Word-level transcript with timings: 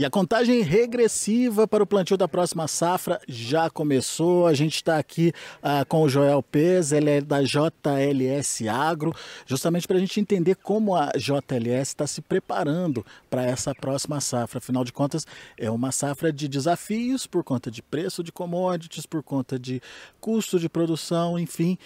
E 0.00 0.04
a 0.06 0.08
contagem 0.08 0.62
regressiva 0.62 1.68
para 1.68 1.82
o 1.82 1.86
plantio 1.86 2.16
da 2.16 2.26
próxima 2.26 2.66
safra 2.66 3.20
já 3.28 3.68
começou. 3.68 4.46
A 4.46 4.54
gente 4.54 4.76
está 4.76 4.96
aqui 4.96 5.30
uh, 5.58 5.84
com 5.86 6.00
o 6.00 6.08
Joel 6.08 6.42
Pez, 6.42 6.90
ele 6.90 7.10
é 7.10 7.20
da 7.20 7.42
JLS 7.42 8.66
Agro, 8.66 9.14
justamente 9.44 9.86
para 9.86 9.98
a 9.98 10.00
gente 10.00 10.18
entender 10.18 10.54
como 10.54 10.96
a 10.96 11.10
JLS 11.10 11.88
está 11.88 12.06
se 12.06 12.22
preparando 12.22 13.04
para 13.28 13.44
essa 13.44 13.74
próxima 13.74 14.22
safra. 14.22 14.56
Afinal 14.56 14.84
de 14.84 14.90
contas, 14.90 15.26
é 15.58 15.70
uma 15.70 15.92
safra 15.92 16.32
de 16.32 16.48
desafios 16.48 17.26
por 17.26 17.44
conta 17.44 17.70
de 17.70 17.82
preço 17.82 18.24
de 18.24 18.32
commodities, 18.32 19.04
por 19.04 19.22
conta 19.22 19.58
de 19.58 19.82
custo 20.18 20.58
de 20.58 20.70
produção, 20.70 21.38
enfim. 21.38 21.76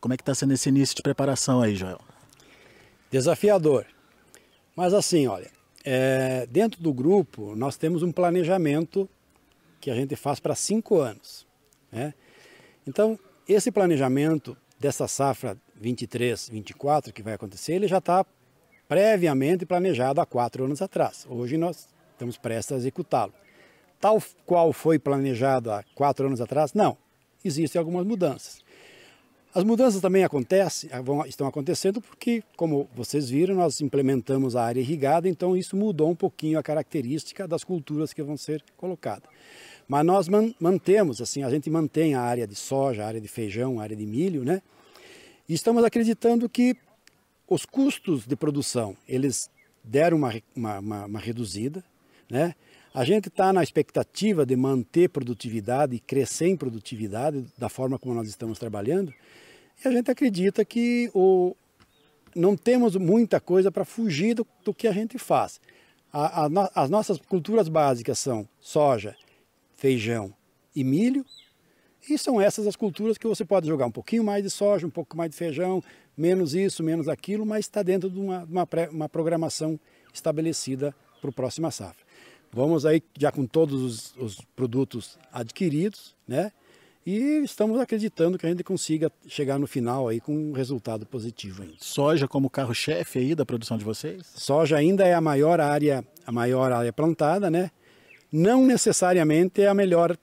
Como 0.00 0.14
é 0.14 0.16
que 0.16 0.22
está 0.22 0.32
sendo 0.32 0.54
esse 0.54 0.68
início 0.68 0.94
de 0.94 1.02
preparação 1.02 1.60
aí, 1.60 1.74
Joel? 1.74 2.00
Desafiador. 3.10 3.84
Mas 4.76 4.94
assim, 4.94 5.26
olha, 5.26 5.50
é, 5.84 6.46
dentro 6.46 6.82
do 6.82 6.92
grupo, 6.92 7.54
nós 7.54 7.76
temos 7.76 8.02
um 8.02 8.10
planejamento 8.10 9.08
que 9.80 9.90
a 9.90 9.94
gente 9.94 10.16
faz 10.16 10.40
para 10.40 10.54
cinco 10.54 10.98
anos. 10.98 11.46
Né? 11.92 12.14
Então, 12.86 13.18
esse 13.46 13.70
planejamento 13.70 14.56
dessa 14.80 15.06
safra 15.06 15.56
23, 15.76 16.48
24 16.48 17.12
que 17.12 17.22
vai 17.22 17.34
acontecer, 17.34 17.74
ele 17.74 17.86
já 17.86 17.98
está 17.98 18.24
previamente 18.88 19.66
planejado 19.66 20.20
há 20.20 20.26
quatro 20.26 20.64
anos 20.64 20.80
atrás. 20.80 21.26
Hoje 21.28 21.58
nós 21.58 21.88
estamos 22.12 22.38
prestes 22.38 22.72
a 22.72 22.76
executá-lo. 22.76 23.34
Tal 24.00 24.22
qual 24.46 24.72
foi 24.72 24.98
planejado 24.98 25.70
há 25.70 25.84
quatro 25.94 26.26
anos 26.26 26.40
atrás? 26.40 26.72
Não. 26.72 26.96
Existem 27.44 27.78
algumas 27.78 28.06
mudanças. 28.06 28.63
As 29.54 29.62
mudanças 29.62 30.00
também 30.00 30.24
acontecem, 30.24 30.90
ah, 30.92 31.00
vão, 31.00 31.24
estão 31.26 31.46
acontecendo 31.46 32.00
porque, 32.00 32.42
como 32.56 32.88
vocês 32.92 33.30
viram, 33.30 33.54
nós 33.54 33.80
implementamos 33.80 34.56
a 34.56 34.64
área 34.64 34.80
irrigada, 34.80 35.28
então 35.28 35.56
isso 35.56 35.76
mudou 35.76 36.10
um 36.10 36.14
pouquinho 36.16 36.58
a 36.58 36.62
característica 36.62 37.46
das 37.46 37.62
culturas 37.62 38.12
que 38.12 38.20
vão 38.20 38.36
ser 38.36 38.64
colocadas. 38.76 39.28
Mas 39.86 40.04
nós 40.04 40.26
mantemos, 40.58 41.20
assim, 41.20 41.44
a 41.44 41.50
gente 41.50 41.70
mantém 41.70 42.16
a 42.16 42.20
área 42.20 42.48
de 42.48 42.56
soja, 42.56 43.04
a 43.04 43.06
área 43.06 43.20
de 43.20 43.28
feijão, 43.28 43.78
a 43.78 43.84
área 43.84 43.94
de 43.94 44.04
milho, 44.04 44.42
né? 44.42 44.60
E 45.48 45.54
estamos 45.54 45.84
acreditando 45.84 46.48
que 46.48 46.76
os 47.48 47.64
custos 47.64 48.26
de 48.26 48.34
produção, 48.34 48.96
eles 49.06 49.48
deram 49.84 50.16
uma, 50.16 50.32
uma, 50.56 50.78
uma, 50.80 51.06
uma 51.06 51.20
reduzida, 51.20 51.84
né? 52.28 52.56
A 52.92 53.04
gente 53.04 53.28
está 53.28 53.52
na 53.52 53.62
expectativa 53.62 54.46
de 54.46 54.56
manter 54.56 55.08
produtividade 55.08 55.96
e 55.96 56.00
crescer 56.00 56.46
em 56.48 56.56
produtividade 56.56 57.44
da 57.58 57.68
forma 57.68 57.98
como 57.98 58.14
nós 58.14 58.28
estamos 58.28 58.58
trabalhando, 58.58 59.12
e 59.82 59.88
a 59.88 59.90
gente 59.90 60.10
acredita 60.10 60.64
que 60.64 61.10
o, 61.14 61.56
não 62.34 62.56
temos 62.56 62.96
muita 62.96 63.40
coisa 63.40 63.70
para 63.70 63.84
fugir 63.84 64.34
do, 64.34 64.46
do, 64.64 64.74
que 64.74 64.88
a 64.88 64.92
gente 64.92 65.18
faz. 65.18 65.60
A, 66.12 66.46
a, 66.46 66.70
as 66.74 66.90
nossas 66.90 67.18
culturas 67.18 67.68
básicas 67.68 68.18
são 68.18 68.48
soja, 68.60 69.16
feijão 69.76 70.32
e 70.74 70.84
milho, 70.84 71.24
e 72.08 72.18
são 72.18 72.40
essas 72.40 72.66
as 72.66 72.76
culturas 72.76 73.16
que 73.16 73.26
você 73.26 73.44
pode 73.44 73.66
jogar 73.66 73.86
um 73.86 73.90
pouquinho 73.90 74.22
mais 74.22 74.42
de 74.42 74.50
soja, 74.50 74.86
um 74.86 74.90
pouco 74.90 75.16
mais 75.16 75.30
de 75.30 75.36
feijão, 75.36 75.82
menos 76.16 76.54
isso, 76.54 76.82
menos 76.82 77.08
aquilo, 77.08 77.46
mas 77.46 77.64
está 77.64 77.82
dentro 77.82 78.10
de 78.10 78.18
uma, 78.18 78.44
uma, 78.44 78.66
pré, 78.66 78.88
uma 78.90 79.08
programação 79.08 79.80
estabelecida 80.12 80.94
para 81.20 81.30
o 81.30 81.32
próximo 81.32 81.70
safra. 81.72 82.04
Vamos 82.52 82.86
aí 82.86 83.02
já 83.18 83.32
com 83.32 83.46
todos 83.46 83.82
os, 83.82 84.16
os 84.16 84.40
produtos 84.54 85.18
adquiridos, 85.32 86.14
né? 86.28 86.52
E 87.06 87.42
estamos 87.44 87.78
acreditando 87.78 88.38
que 88.38 88.46
a 88.46 88.48
gente 88.48 88.64
consiga 88.64 89.12
chegar 89.26 89.58
no 89.58 89.66
final 89.66 90.08
aí 90.08 90.20
com 90.20 90.34
um 90.34 90.52
resultado 90.52 91.04
positivo 91.04 91.62
ainda. 91.62 91.76
Soja 91.78 92.26
como 92.26 92.48
carro-chefe 92.48 93.18
aí 93.18 93.34
da 93.34 93.44
produção 93.44 93.76
de 93.76 93.84
vocês? 93.84 94.26
Soja 94.34 94.78
ainda 94.78 95.04
é 95.04 95.12
a 95.12 95.20
maior 95.20 95.60
área, 95.60 96.02
a 96.26 96.32
maior 96.32 96.72
área 96.72 96.92
plantada, 96.94 97.50
né? 97.50 97.70
Não 98.32 98.64
necessariamente 98.64 99.60
é 99.60 99.68
a 99.68 99.74
melhor 99.74 100.16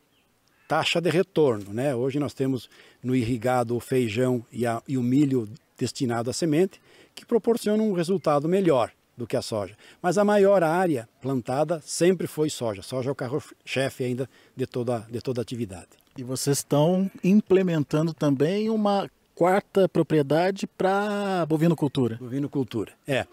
taxa 0.68 1.00
de 1.00 1.12
retorno, 1.12 1.72
né? 1.72 1.94
Hoje 1.94 2.18
nós 2.18 2.34
temos 2.34 2.68
no 3.04 3.16
irrigado 3.16 3.76
o 3.76 3.80
feijão 3.80 4.44
e, 4.52 4.66
a, 4.66 4.82
e 4.88 4.98
o 4.98 5.04
milho 5.04 5.48
destinado 5.78 6.32
à 6.32 6.34
semente, 6.34 6.82
que 7.14 7.26
proporcionam 7.26 7.90
um 7.90 7.94
resultado 7.94 8.50
melhor 8.50 8.92
do 9.16 9.28
que 9.28 9.38
a 9.38 9.42
soja. 9.42 9.78
Mas 10.02 10.18
a 10.18 10.24
maior 10.24 10.64
área 10.64 11.08
plantada 11.22 11.80
sempre 11.86 12.26
foi 12.26 12.50
soja. 12.50 12.82
Soja 12.82 13.10
é 13.10 13.12
o 13.12 13.16
carro-chefe 13.16 14.04
ainda 14.04 14.28
de 14.56 14.66
toda, 14.66 15.06
de 15.12 15.22
toda 15.22 15.42
a 15.42 15.44
atividade. 15.44 16.01
E 16.18 16.24
vocês 16.24 16.58
estão 16.58 17.10
implementando 17.24 18.14
também 18.14 18.70
uma 18.70 19.10
quarta 19.34 19.88
propriedade 19.88 20.68
para 20.68 21.46
bovinocultura. 21.48 22.18
Bovinocultura, 22.18 22.92
é. 23.08 23.26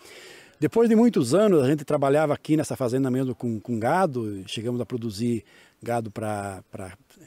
Depois 0.61 0.89
de 0.89 0.97
muitos 0.97 1.35
anos, 1.35 1.63
a 1.63 1.69
gente 1.69 1.85
trabalhava 1.85 2.35
aqui 2.35 2.57
nessa 2.57 2.77
fazenda 2.77 3.11
mesmo 3.11 3.35
com, 3.35 3.61
com 3.61 3.79
gado, 3.79 4.43
chegamos 4.47 4.81
a 4.81 4.87
produzir 4.87 5.45
gado 5.83 6.11
para 6.11 6.63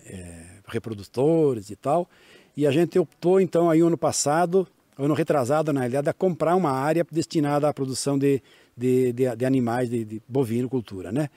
é, 0.05 0.43
reprodutores 0.67 1.69
e 1.69 1.75
tal. 1.75 2.09
E 2.55 2.67
a 2.67 2.71
gente 2.71 2.99
optou 2.99 3.39
então 3.39 3.69
aí 3.69 3.81
ano 3.81 3.97
passado, 3.97 4.67
ano 4.97 5.13
retrasado 5.13 5.71
na 5.71 5.81
realidade, 5.81 6.09
a 6.09 6.13
comprar 6.13 6.55
uma 6.55 6.71
área 6.71 7.05
destinada 7.09 7.69
à 7.69 7.73
produção 7.73 8.17
de, 8.17 8.41
de, 8.75 9.13
de, 9.13 9.35
de 9.35 9.45
animais 9.45 9.89
de, 9.89 10.03
de 10.03 10.21
bovinocultura, 10.27 11.11
né? 11.11 11.29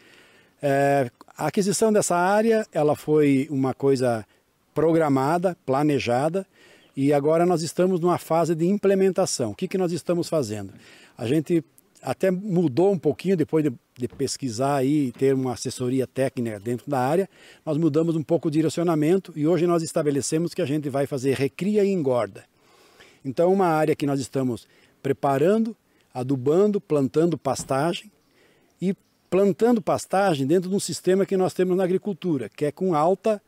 É, 0.67 1.11
a 1.37 1.49
aquisição 1.49 1.93
dessa 1.93 2.17
área 2.17 2.67
ela 2.73 2.97
foi 2.97 3.47
uma 3.51 3.75
coisa 3.75 4.27
programada, 4.75 5.55
planejada, 5.67 6.47
e 6.97 7.13
agora 7.13 7.45
nós 7.45 7.61
estamos 7.61 8.01
numa 8.01 8.17
fase 8.17 8.55
de 8.55 8.65
implementação. 8.65 9.51
O 9.51 9.55
que, 9.55 9.69
que 9.69 9.77
nós 9.77 9.93
estamos 9.93 10.27
fazendo? 10.27 10.73
A 11.19 11.27
gente 11.27 11.63
até 12.01 12.31
mudou 12.31 12.91
um 12.91 12.99
pouquinho 12.99 13.37
depois 13.37 13.63
de, 13.63 13.73
de 13.95 14.09
pesquisar 14.09 14.83
e 14.83 15.13
ter 15.13 15.35
uma 15.35 15.53
assessoria 15.53 16.07
técnica 16.07 16.59
dentro 16.59 16.89
da 16.91 16.99
área, 16.99 17.29
nós 17.65 17.77
mudamos 17.77 18.17
um 18.17 18.23
pouco 18.23 18.49
o 18.49 18.51
direcionamento 18.51 19.35
e 19.37 19.47
hoje 19.47 19.67
nós 19.67 19.83
estabelecemos 19.83 20.55
que 20.55 20.63
a 20.63 20.67
gente 20.67 20.89
vai 20.89 21.07
fazer 21.07 21.35
recria 21.35 21.85
e 21.85 21.91
engorda. 21.93 22.43
Então, 23.23 23.53
uma 23.53 23.67
área 23.67 23.95
que 23.95 24.07
nós 24.07 24.19
estamos 24.19 24.67
preparando, 25.03 25.77
adubando, 26.15 26.81
plantando 26.81 27.37
pastagem 27.37 28.11
e 28.81 28.95
plantando 29.35 29.83
pastagem 29.83 30.47
dentro 30.47 30.71
de 30.71 30.77
um 30.77 30.79
sistema 30.79 31.27
que 31.27 31.37
nós 31.37 31.53
temos 31.53 31.77
na 31.77 31.83
agricultura, 31.83 32.49
que 32.49 32.67
é 32.67 32.71
com 32.71 32.95
alta 32.95 33.43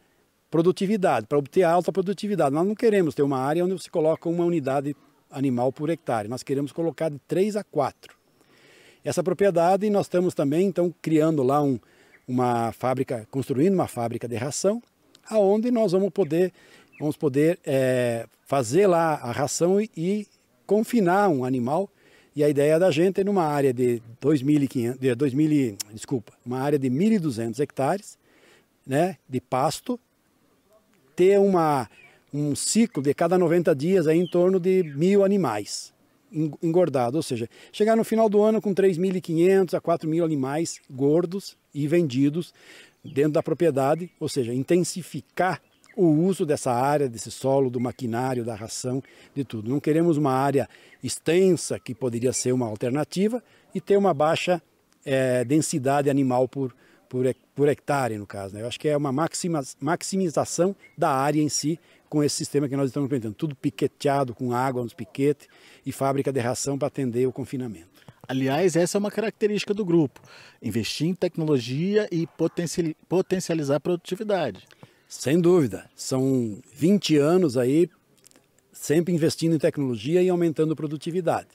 produtividade, 0.50 1.28
para 1.28 1.38
obter 1.38 1.62
alta 1.62 1.92
produtividade. 1.92 2.52
Nós 2.52 2.66
não 2.66 2.74
queremos 2.74 3.14
ter 3.14 3.22
uma 3.22 3.38
área 3.38 3.64
onde 3.64 3.74
você 3.74 3.88
coloca 3.88 4.28
uma 4.28 4.44
unidade 4.44 4.96
animal 5.30 5.72
por 5.72 5.88
hectare, 5.88 6.26
nós 6.26 6.42
queremos 6.42 6.72
colocar 6.72 7.08
de 7.08 7.20
3 7.28 7.54
a 7.54 7.62
4. 7.62 8.16
Essa 9.04 9.22
propriedade 9.22 9.88
nós 9.88 10.06
estamos 10.06 10.34
também 10.34 10.66
então 10.66 10.92
criando 11.00 11.44
lá 11.44 11.62
um, 11.62 11.78
uma 12.26 12.72
fábrica, 12.72 13.24
construindo 13.30 13.74
uma 13.74 13.86
fábrica 13.86 14.26
de 14.26 14.34
ração, 14.34 14.82
aonde 15.30 15.70
nós 15.70 15.92
vamos 15.92 16.10
poder, 16.10 16.52
vamos 16.98 17.16
poder 17.16 17.60
é, 17.64 18.26
fazer 18.44 18.88
lá 18.88 19.14
a 19.14 19.30
ração 19.30 19.80
e, 19.80 19.88
e 19.96 20.26
confinar 20.66 21.28
um 21.28 21.44
animal 21.44 21.88
e 22.36 22.44
a 22.44 22.50
ideia 22.50 22.78
da 22.78 22.90
gente 22.90 23.22
é 23.22 23.24
numa 23.24 23.44
área 23.44 23.72
de 23.72 24.02
2.500, 24.20 24.98
de 24.98 25.08
2.000, 25.08 25.78
desculpa, 25.94 26.34
uma 26.44 26.60
área 26.60 26.78
de 26.78 26.90
1.200 26.90 27.58
hectares, 27.60 28.18
né, 28.86 29.16
de 29.26 29.40
pasto, 29.40 29.98
ter 31.16 31.40
uma, 31.40 31.88
um 32.32 32.54
ciclo 32.54 33.02
de 33.02 33.14
cada 33.14 33.38
90 33.38 33.74
dias 33.74 34.06
aí 34.06 34.18
em 34.18 34.26
torno 34.26 34.60
de 34.60 34.82
mil 34.82 35.24
animais 35.24 35.94
engordados, 36.62 37.16
ou 37.16 37.22
seja, 37.22 37.48
chegar 37.72 37.96
no 37.96 38.04
final 38.04 38.28
do 38.28 38.42
ano 38.42 38.60
com 38.60 38.74
3.500 38.74 39.72
a 39.72 39.80
4.000 39.80 40.22
animais 40.22 40.80
gordos 40.90 41.56
e 41.72 41.88
vendidos 41.88 42.52
dentro 43.02 43.32
da 43.32 43.42
propriedade, 43.42 44.10
ou 44.20 44.28
seja, 44.28 44.52
intensificar 44.52 45.62
o 45.96 46.06
uso 46.06 46.44
dessa 46.44 46.70
área, 46.70 47.08
desse 47.08 47.30
solo, 47.30 47.70
do 47.70 47.80
maquinário, 47.80 48.44
da 48.44 48.54
ração, 48.54 49.02
de 49.34 49.44
tudo. 49.44 49.70
Não 49.70 49.80
queremos 49.80 50.18
uma 50.18 50.32
área 50.32 50.68
extensa, 51.02 51.78
que 51.78 51.94
poderia 51.94 52.32
ser 52.32 52.52
uma 52.52 52.66
alternativa, 52.66 53.42
e 53.74 53.80
ter 53.80 53.96
uma 53.96 54.12
baixa 54.12 54.62
é, 55.04 55.44
densidade 55.44 56.10
animal 56.10 56.46
por, 56.46 56.74
por, 57.08 57.24
por 57.54 57.68
hectare, 57.68 58.18
no 58.18 58.26
caso. 58.26 58.54
Né? 58.54 58.62
Eu 58.62 58.68
acho 58.68 58.78
que 58.78 58.88
é 58.88 58.96
uma 58.96 59.10
maxima, 59.10 59.62
maximização 59.80 60.76
da 60.98 61.10
área 61.10 61.40
em 61.40 61.48
si, 61.48 61.80
com 62.08 62.22
esse 62.22 62.36
sistema 62.36 62.68
que 62.68 62.76
nós 62.76 62.88
estamos 62.88 63.06
implementando. 63.06 63.34
Tudo 63.34 63.56
piqueteado, 63.56 64.34
com 64.34 64.52
água 64.52 64.82
nos 64.82 64.94
piquetes 64.94 65.48
e 65.84 65.92
fábrica 65.92 66.32
de 66.32 66.40
ração 66.40 66.78
para 66.78 66.88
atender 66.88 67.26
o 67.26 67.32
confinamento. 67.32 67.96
Aliás, 68.28 68.76
essa 68.76 68.98
é 68.98 69.00
uma 69.00 69.10
característica 69.10 69.72
do 69.72 69.84
grupo: 69.84 70.20
investir 70.62 71.06
em 71.06 71.14
tecnologia 71.14 72.08
e 72.10 72.28
potencializar 73.08 73.76
a 73.76 73.80
produtividade. 73.80 74.66
Sem 75.08 75.40
dúvida. 75.40 75.88
São 75.94 76.58
20 76.74 77.16
anos 77.16 77.56
aí 77.56 77.88
sempre 78.72 79.14
investindo 79.14 79.54
em 79.54 79.58
tecnologia 79.58 80.22
e 80.22 80.28
aumentando 80.28 80.74
produtividade. 80.74 81.48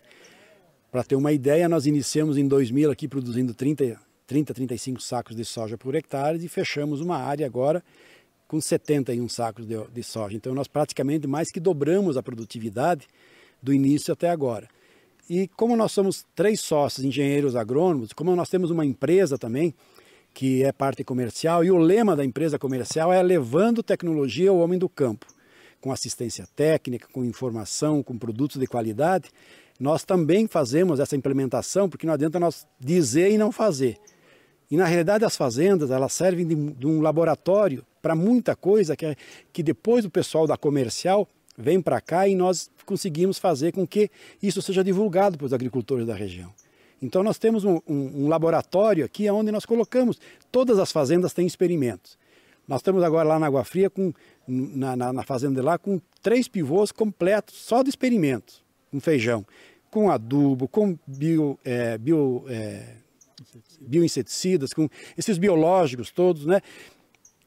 Para 0.92 1.04
ter 1.04 1.16
uma 1.16 1.32
ideia, 1.32 1.70
nós 1.70 1.86
iniciamos 1.86 2.38
em 2.38 2.48
2000 2.48 2.92
aqui 2.92 3.08
produzindo 3.08 3.54
30, 3.54 4.00
30, 4.26 4.54
35 4.54 5.02
sacos 5.02 5.36
de 5.36 5.46
soja 5.46 5.78
por 5.78 5.96
hectare 5.96 6.44
e 6.44 6.48
fechamos 6.48 7.02
uma 7.02 7.18
área 7.18 7.46
agora 7.46 7.84
com 8.48 8.60
71 8.60 9.30
sacos 9.30 9.66
de, 9.66 9.76
de 9.94 10.04
soja. 10.04 10.36
Então 10.36 10.54
nós 10.54 10.68
praticamente 10.68 11.28
mais 11.28 11.52
que 11.52 11.60
dobramos 11.60 12.18
a 12.18 12.24
produtividade 12.24 13.08
do 13.62 13.74
início 13.74 14.12
até 14.12 14.30
agora. 14.30 14.68
E 15.30 15.48
como 15.50 15.78
nós 15.78 15.92
somos 15.92 16.26
três 16.36 16.60
sócios 16.60 17.06
engenheiros 17.06 17.56
agrônomos, 17.56 18.12
como 18.12 18.36
nós 18.36 18.50
temos 18.50 18.72
uma 18.72 18.86
empresa 18.86 19.38
também, 19.38 19.74
que 20.34 20.64
é 20.64 20.72
parte 20.72 21.04
comercial, 21.04 21.64
e 21.64 21.72
o 21.72 21.78
lema 21.78 22.16
da 22.16 22.24
empresa 22.24 22.58
comercial 22.58 23.12
é 23.12 23.22
levando 23.22 23.84
tecnologia 23.84 24.50
ao 24.50 24.58
homem 24.58 24.80
do 24.80 24.88
campo, 24.88 25.26
com 25.80 25.92
assistência 25.92 26.48
técnica, 26.56 27.08
com 27.12 27.24
informação, 27.24 28.02
com 28.02 28.18
produtos 28.18 28.58
de 28.58 28.68
qualidade. 28.68 29.30
Nós 29.80 30.04
também 30.04 30.48
fazemos 30.48 31.00
essa 31.00 31.16
implementação, 31.16 31.90
porque 31.90 32.06
não 32.06 32.14
adianta 32.14 32.40
nós 32.40 32.66
dizer 32.80 33.32
e 33.32 33.38
não 33.38 33.52
fazer. 33.52 33.98
E 34.70 34.78
na 34.78 34.86
realidade 34.86 35.26
as 35.26 35.36
fazendas 35.36 35.92
elas 35.92 36.14
servem 36.14 36.48
de, 36.48 36.56
de 36.56 36.88
um 36.88 37.02
laboratório 37.02 37.86
para 38.02 38.16
muita 38.16 38.56
coisa 38.56 38.96
que, 38.96 39.06
é, 39.06 39.16
que 39.52 39.62
depois 39.62 40.06
o 40.06 40.10
pessoal 40.10 40.48
da 40.48 40.56
comercial 40.56 41.28
vem 41.58 41.82
para 41.82 42.00
cá 42.00 42.28
e 42.28 42.36
nós 42.36 42.72
conseguimos 42.86 43.38
fazer 43.38 43.74
com 43.74 43.86
que 43.86 44.10
isso 44.42 44.62
seja 44.62 44.84
divulgado 44.84 45.38
para 45.38 45.46
os 45.46 45.54
agricultores 45.54 46.08
da 46.08 46.16
região. 46.16 46.54
Então 47.02 47.24
nós 47.24 47.38
temos 47.38 47.64
um, 47.64 47.80
um, 47.88 48.26
um 48.26 48.28
laboratório 48.28 49.04
aqui 49.04 49.30
onde 49.30 49.52
nós 49.52 49.66
colocamos, 49.66 50.20
todas 50.52 50.78
as 50.78 50.92
fazendas 50.92 51.34
têm 51.34 51.48
experimentos. 51.48 52.18
Nós 52.68 52.80
estamos 52.82 53.04
agora 53.04 53.28
lá 53.28 53.40
na 53.40 53.48
Água 53.48 53.64
Fria, 53.64 53.90
com, 53.90 54.14
na, 54.48 54.96
na, 54.96 55.12
na 55.12 55.24
fazenda 55.24 55.60
de 55.60 55.66
lá, 55.66 55.78
com 55.78 56.00
três 56.22 56.48
pivôs 56.48 56.92
completos, 56.92 57.56
só 57.56 57.82
de 57.82 57.90
experimentos, 57.90 58.64
com 58.92 59.00
feijão, 59.00 59.46
com 59.90 60.12
adubo, 60.12 60.68
com 60.68 60.98
bio, 61.06 61.60
é, 61.66 61.98
bio, 61.98 62.46
é, 62.48 62.96
bioinseticidas, 63.82 64.74
com 64.74 64.88
esses 65.18 65.38
biológicos 65.38 66.12
todos, 66.12 66.46
né? 66.46 66.62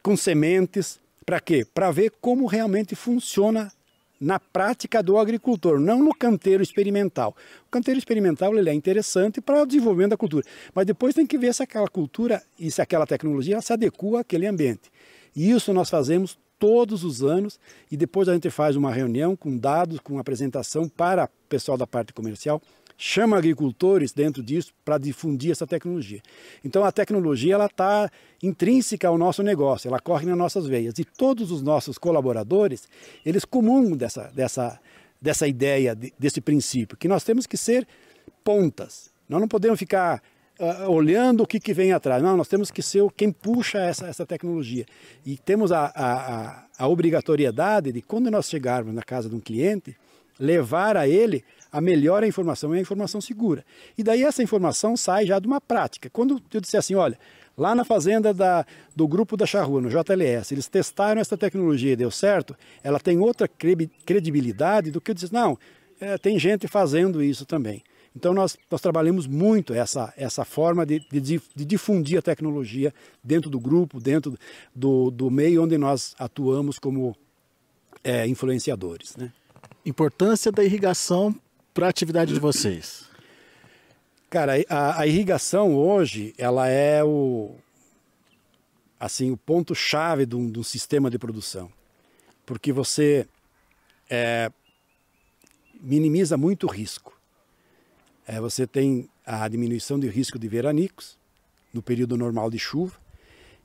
com 0.02 0.16
sementes. 0.16 1.00
Para 1.24 1.40
quê? 1.40 1.64
Para 1.64 1.90
ver 1.90 2.12
como 2.20 2.44
realmente 2.44 2.94
funciona 2.94 3.72
na 4.24 4.40
prática 4.40 5.02
do 5.02 5.18
agricultor, 5.18 5.78
não 5.78 6.02
no 6.02 6.14
canteiro 6.14 6.62
experimental. 6.62 7.36
O 7.66 7.70
canteiro 7.70 7.98
experimental 7.98 8.56
ele 8.56 8.70
é 8.70 8.74
interessante 8.74 9.40
para 9.40 9.62
o 9.62 9.66
desenvolvimento 9.66 10.10
da 10.10 10.16
cultura, 10.16 10.44
mas 10.74 10.86
depois 10.86 11.14
tem 11.14 11.26
que 11.26 11.36
ver 11.36 11.52
se 11.52 11.62
aquela 11.62 11.86
cultura 11.86 12.42
e 12.58 12.70
se 12.70 12.80
aquela 12.80 13.06
tecnologia 13.06 13.60
se 13.60 13.72
adequa 13.72 14.20
àquele 14.20 14.46
ambiente. 14.46 14.90
E 15.36 15.50
isso 15.50 15.72
nós 15.72 15.90
fazemos 15.90 16.38
todos 16.58 17.04
os 17.04 17.22
anos 17.22 17.60
e 17.90 17.96
depois 17.96 18.28
a 18.28 18.32
gente 18.32 18.48
faz 18.48 18.76
uma 18.76 18.90
reunião 18.90 19.36
com 19.36 19.56
dados, 19.56 20.00
com 20.00 20.18
apresentação 20.18 20.88
para 20.88 21.24
o 21.24 21.48
pessoal 21.48 21.76
da 21.76 21.86
parte 21.86 22.12
comercial 22.12 22.62
chama 22.96 23.36
agricultores 23.36 24.12
dentro 24.12 24.42
disso 24.42 24.72
para 24.84 24.98
difundir 24.98 25.50
essa 25.50 25.66
tecnologia. 25.66 26.22
Então 26.64 26.84
a 26.84 26.92
tecnologia 26.92 27.54
ela 27.54 27.66
está 27.66 28.10
intrínseca 28.42 29.08
ao 29.08 29.18
nosso 29.18 29.42
negócio, 29.42 29.88
ela 29.88 29.98
corre 29.98 30.26
nas 30.26 30.36
nossas 30.36 30.66
veias 30.66 30.98
e 30.98 31.04
todos 31.04 31.50
os 31.50 31.62
nossos 31.62 31.98
colaboradores 31.98 32.88
eles 33.24 33.44
comungam 33.44 33.96
dessa 33.96 34.30
dessa 34.34 34.80
dessa 35.20 35.48
ideia 35.48 35.96
desse 36.18 36.40
princípio 36.40 36.96
que 36.96 37.08
nós 37.08 37.24
temos 37.24 37.46
que 37.46 37.56
ser 37.56 37.86
pontas. 38.44 39.10
Nós 39.28 39.40
não 39.40 39.48
podemos 39.48 39.78
ficar 39.78 40.22
uh, 40.58 40.90
olhando 40.90 41.42
o 41.42 41.46
que, 41.46 41.58
que 41.58 41.72
vem 41.72 41.92
atrás. 41.92 42.22
Não, 42.22 42.36
nós 42.36 42.48
temos 42.48 42.70
que 42.70 42.82
ser 42.82 43.02
quem 43.16 43.32
puxa 43.32 43.78
essa, 43.78 44.06
essa 44.06 44.26
tecnologia. 44.26 44.84
E 45.24 45.36
temos 45.38 45.72
a, 45.72 45.86
a, 45.94 46.64
a 46.78 46.88
obrigatoriedade 46.88 47.92
de, 47.92 48.02
quando 48.02 48.30
nós 48.30 48.48
chegarmos 48.48 48.94
na 48.94 49.02
casa 49.02 49.28
de 49.28 49.34
um 49.34 49.40
cliente, 49.40 49.96
levar 50.38 50.96
a 50.96 51.08
ele 51.08 51.44
a 51.74 51.80
melhor 51.80 52.22
informação 52.22 52.72
é 52.72 52.78
a 52.78 52.80
informação 52.80 53.20
segura. 53.20 53.64
E 53.98 54.02
daí 54.04 54.22
essa 54.22 54.40
informação 54.44 54.96
sai 54.96 55.26
já 55.26 55.40
de 55.40 55.48
uma 55.48 55.60
prática. 55.60 56.08
Quando 56.08 56.40
eu 56.52 56.60
disser 56.60 56.78
assim, 56.78 56.94
olha, 56.94 57.18
lá 57.58 57.74
na 57.74 57.84
fazenda 57.84 58.32
da, 58.32 58.64
do 58.94 59.08
grupo 59.08 59.36
da 59.36 59.44
Charrua, 59.44 59.80
no 59.80 59.88
JLS, 59.88 60.52
eles 60.52 60.68
testaram 60.68 61.20
essa 61.20 61.36
tecnologia 61.36 61.92
e 61.92 61.96
deu 61.96 62.12
certo, 62.12 62.56
ela 62.80 63.00
tem 63.00 63.18
outra 63.18 63.48
credibilidade 63.48 64.92
do 64.92 65.00
que 65.00 65.10
eu 65.10 65.14
dizer, 65.16 65.32
não, 65.32 65.58
é, 66.00 66.16
tem 66.16 66.38
gente 66.38 66.68
fazendo 66.68 67.20
isso 67.20 67.44
também. 67.44 67.82
Então 68.14 68.32
nós, 68.32 68.56
nós 68.70 68.80
trabalhamos 68.80 69.26
muito 69.26 69.74
essa, 69.74 70.14
essa 70.16 70.44
forma 70.44 70.86
de, 70.86 71.00
de, 71.10 71.42
de 71.56 71.64
difundir 71.64 72.20
a 72.20 72.22
tecnologia 72.22 72.94
dentro 73.20 73.50
do 73.50 73.58
grupo, 73.58 73.98
dentro 73.98 74.38
do, 74.72 75.10
do 75.10 75.28
meio 75.28 75.64
onde 75.64 75.76
nós 75.76 76.14
atuamos 76.20 76.78
como 76.78 77.16
é, 78.04 78.28
influenciadores. 78.28 79.16
Né? 79.16 79.32
Importância 79.84 80.52
da 80.52 80.62
irrigação 80.62 81.34
para 81.74 81.86
a 81.86 81.90
atividade 81.90 82.32
de 82.32 82.38
vocês? 82.38 83.04
Cara, 84.30 84.52
a, 84.68 85.00
a, 85.00 85.06
irrigação 85.06 85.74
hoje, 85.74 86.32
ela 86.38 86.68
é 86.68 87.02
o 87.04 87.56
assim 88.98 89.30
o 89.30 89.36
ponto 89.36 89.74
chave 89.74 90.24
do, 90.24 90.48
do 90.48 90.64
sistema 90.64 91.10
de 91.10 91.18
produção, 91.18 91.70
porque 92.46 92.72
você 92.72 93.28
é, 94.08 94.50
minimiza 95.80 96.36
muito 96.36 96.66
o 96.66 96.70
risco. 96.70 97.12
É, 98.26 98.40
você 98.40 98.66
tem 98.66 99.08
a 99.26 99.46
diminuição 99.48 99.98
de 99.98 100.08
risco 100.08 100.38
de 100.38 100.48
veranicos 100.48 101.18
no 101.72 101.82
período 101.82 102.16
normal 102.16 102.50
de 102.50 102.58
chuva 102.58 102.94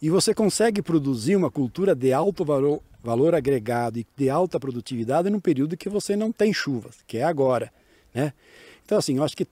e 0.02 0.10
você 0.10 0.34
consegue 0.34 0.82
produzir 0.82 1.36
uma 1.36 1.52
cultura 1.52 1.94
de 1.94 2.12
alto 2.12 2.44
valor, 2.44 2.82
valor 3.04 3.36
agregado 3.36 4.00
e 4.00 4.08
de 4.18 4.30
alta 4.30 4.60
produtividade 4.60 5.30
num 5.30 5.40
período 5.40 5.78
que 5.78 5.90
você 5.90 6.16
não 6.16 6.32
tem 6.32 6.52
chuvas, 6.52 6.98
que 7.08 7.18
é 7.18 7.24
agora. 7.24 7.72
Né? 8.14 8.34
Então, 8.86 8.98
assim, 8.98 9.18
eu 9.18 9.24
acho 9.24 9.38
que 9.38 9.48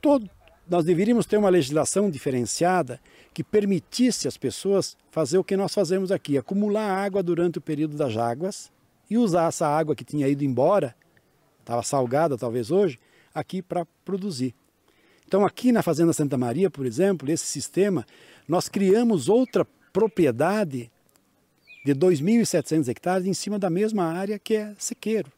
todo, 0.00 0.28
nós 0.68 0.84
deveríamos 0.84 1.26
ter 1.26 1.36
uma 1.36 1.48
legislação 1.48 2.10
diferenciada 2.10 3.00
que 3.32 3.42
permitisse 3.42 4.28
às 4.28 4.36
pessoas 4.36 4.96
fazer 5.10 5.38
o 5.38 5.44
que 5.44 5.56
nós 5.56 5.72
fazemos 5.72 6.10
aqui, 6.12 6.36
acumular 6.36 6.90
água 6.90 7.22
durante 7.22 7.58
o 7.58 7.60
período 7.60 7.96
das 7.96 8.16
águas 8.16 8.70
e 9.08 9.16
usar 9.16 9.48
essa 9.48 9.66
água 9.66 9.94
que 9.94 10.04
tinha 10.04 10.28
ido 10.28 10.44
embora, 10.44 10.94
estava 11.60 11.82
salgada 11.82 12.36
talvez 12.36 12.70
hoje, 12.70 12.98
aqui 13.34 13.62
para 13.62 13.86
produzir. 14.04 14.54
Então 15.26 15.44
aqui 15.44 15.72
na 15.72 15.82
Fazenda 15.82 16.12
Santa 16.12 16.36
Maria, 16.36 16.70
por 16.70 16.86
exemplo, 16.86 17.30
esse 17.30 17.44
sistema, 17.44 18.06
nós 18.46 18.68
criamos 18.68 19.28
outra 19.28 19.66
propriedade 19.92 20.90
de 21.84 21.94
2.700 21.94 22.88
hectares 22.88 23.26
em 23.26 23.34
cima 23.34 23.58
da 23.58 23.70
mesma 23.70 24.04
área 24.04 24.38
que 24.38 24.54
é 24.54 24.74
sequeiro. 24.78 25.30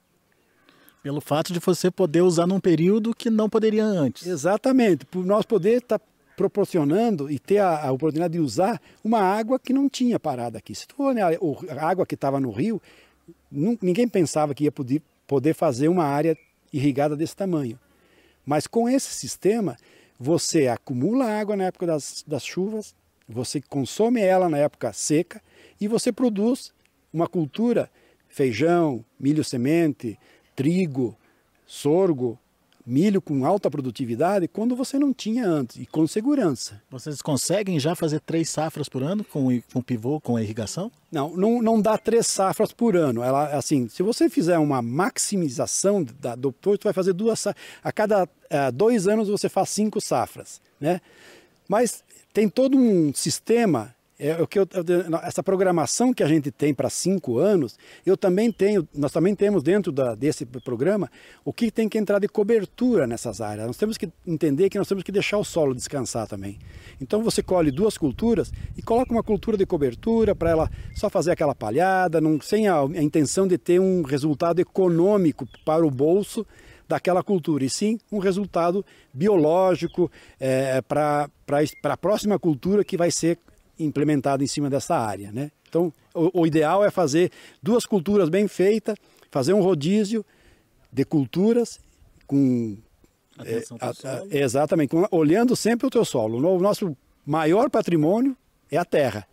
Pelo 1.02 1.20
fato 1.20 1.52
de 1.52 1.58
você 1.58 1.90
poder 1.90 2.20
usar 2.20 2.46
num 2.46 2.60
período 2.60 3.14
que 3.14 3.30
não 3.30 3.48
poderia 3.48 3.84
antes. 3.84 4.26
Exatamente, 4.26 5.06
por 5.06 5.24
nós 5.24 5.46
poder 5.46 5.78
estar 5.78 5.98
tá 5.98 6.04
proporcionando 6.36 7.30
e 7.30 7.38
ter 7.38 7.58
a, 7.58 7.86
a, 7.86 7.92
oportunidade 7.92 8.32
de 8.32 8.40
usar 8.40 8.80
uma 9.04 9.20
água 9.20 9.58
que 9.58 9.72
não 9.72 9.88
tinha 9.88 10.18
parado 10.18 10.56
aqui. 10.56 10.74
Se 10.74 10.86
tu 10.86 11.02
olhar 11.02 11.32
a 11.32 11.86
água 11.86 12.06
que 12.06 12.14
estava 12.14 12.40
no 12.40 12.50
rio, 12.50 12.80
ninguém 13.52 14.08
pensava 14.08 14.54
que 14.54 14.64
ia 14.64 14.72
poder, 14.72 15.02
poder 15.26 15.54
fazer 15.54 15.88
uma 15.88 16.04
área 16.04 16.36
irrigada 16.72 17.16
desse 17.16 17.36
tamanho. 17.36 17.78
Mas 18.44 18.66
com 18.66 18.88
esse 18.88 19.12
sistema, 19.12 19.76
você 20.18 20.66
acumula 20.68 21.26
água 21.26 21.56
na 21.56 21.64
época 21.64 21.86
das, 21.86 22.24
das 22.26 22.44
chuvas, 22.44 22.94
você 23.28 23.60
consome 23.60 24.20
ela 24.20 24.48
na 24.48 24.58
época 24.58 24.92
seca 24.92 25.42
e 25.80 25.86
você 25.86 26.10
produz 26.10 26.72
uma 27.12 27.26
cultura, 27.26 27.90
feijão, 28.28 29.04
milho 29.18 29.44
semente, 29.44 30.18
trigo, 30.60 31.16
sorgo, 31.66 32.38
milho 32.86 33.22
com 33.22 33.46
alta 33.46 33.70
produtividade 33.70 34.46
quando 34.46 34.76
você 34.76 34.98
não 34.98 35.10
tinha 35.10 35.46
antes 35.46 35.78
e 35.78 35.86
com 35.86 36.06
segurança. 36.06 36.82
Vocês 36.90 37.22
conseguem 37.22 37.80
já 37.80 37.94
fazer 37.94 38.20
três 38.20 38.50
safras 38.50 38.86
por 38.86 39.02
ano 39.02 39.24
com, 39.24 39.58
com 39.72 39.80
pivô, 39.80 40.20
com 40.20 40.38
irrigação? 40.38 40.92
Não, 41.10 41.34
não, 41.34 41.62
não 41.62 41.80
dá 41.80 41.96
três 41.96 42.26
safras 42.26 42.74
por 42.74 42.94
ano. 42.94 43.22
Ela, 43.22 43.56
assim, 43.56 43.88
se 43.88 44.02
você 44.02 44.28
fizer 44.28 44.58
uma 44.58 44.82
maximização 44.82 46.04
da, 46.04 46.34
do 46.34 46.54
você 46.62 46.84
vai 46.84 46.92
fazer 46.92 47.14
duas 47.14 47.46
a 47.82 47.90
cada 47.90 48.24
uh, 48.24 48.70
dois 48.70 49.08
anos 49.08 49.30
você 49.30 49.48
faz 49.48 49.70
cinco 49.70 49.98
safras, 49.98 50.60
né? 50.78 51.00
Mas 51.66 52.04
tem 52.34 52.50
todo 52.50 52.76
um 52.76 53.14
sistema 53.14 53.94
é 54.22 54.42
o 54.42 54.46
que 54.46 54.58
eu, 54.58 54.68
essa 55.22 55.42
programação 55.42 56.12
que 56.12 56.22
a 56.22 56.28
gente 56.28 56.50
tem 56.50 56.74
para 56.74 56.90
cinco 56.90 57.38
anos, 57.38 57.78
eu 58.04 58.18
também 58.18 58.52
tenho, 58.52 58.86
nós 58.94 59.10
também 59.10 59.34
temos 59.34 59.62
dentro 59.62 59.90
da, 59.90 60.14
desse 60.14 60.44
programa 60.44 61.10
o 61.42 61.54
que 61.54 61.70
tem 61.70 61.88
que 61.88 61.96
entrar 61.96 62.18
de 62.18 62.28
cobertura 62.28 63.06
nessas 63.06 63.40
áreas. 63.40 63.66
Nós 63.66 63.78
temos 63.78 63.96
que 63.96 64.10
entender 64.26 64.68
que 64.68 64.76
nós 64.76 64.86
temos 64.86 65.02
que 65.02 65.10
deixar 65.10 65.38
o 65.38 65.44
solo 65.44 65.74
descansar 65.74 66.28
também. 66.28 66.58
Então 67.00 67.22
você 67.22 67.42
colhe 67.42 67.70
duas 67.70 67.96
culturas 67.96 68.52
e 68.76 68.82
coloca 68.82 69.10
uma 69.10 69.22
cultura 69.22 69.56
de 69.56 69.64
cobertura 69.64 70.34
para 70.34 70.50
ela 70.50 70.70
só 70.94 71.08
fazer 71.08 71.30
aquela 71.30 71.54
palhada, 71.54 72.20
não, 72.20 72.38
sem 72.42 72.68
a, 72.68 72.78
a 72.78 73.02
intenção 73.02 73.48
de 73.48 73.56
ter 73.56 73.80
um 73.80 74.02
resultado 74.02 74.60
econômico 74.60 75.48
para 75.64 75.84
o 75.84 75.90
bolso 75.90 76.46
daquela 76.86 77.22
cultura, 77.22 77.64
e 77.64 77.70
sim 77.70 77.98
um 78.10 78.18
resultado 78.18 78.84
biológico 79.14 80.10
é, 80.40 80.82
para 80.82 81.30
a 81.84 81.96
próxima 81.96 82.36
cultura 82.36 82.84
que 82.84 82.96
vai 82.96 83.12
ser 83.12 83.38
implementado 83.84 84.44
em 84.44 84.46
cima 84.46 84.70
dessa 84.70 84.96
área. 84.96 85.32
Né? 85.32 85.50
Então, 85.68 85.92
o, 86.14 86.42
o 86.42 86.46
ideal 86.46 86.84
é 86.84 86.90
fazer 86.90 87.30
duas 87.62 87.86
culturas 87.86 88.28
bem 88.28 88.46
feitas, 88.46 88.96
fazer 89.30 89.52
um 89.52 89.62
rodízio 89.62 90.24
de 90.92 91.04
culturas 91.04 91.80
com 92.26 92.76
é, 93.44 93.62
a, 93.80 93.90
a, 93.90 94.26
exatamente, 94.30 94.90
com, 94.90 95.06
olhando 95.10 95.56
sempre 95.56 95.86
o 95.86 95.90
teu 95.90 96.04
solo. 96.04 96.38
O 96.38 96.60
nosso 96.60 96.96
maior 97.24 97.70
patrimônio 97.70 98.36
é 98.70 98.76
a 98.76 98.84
terra. 98.84 99.26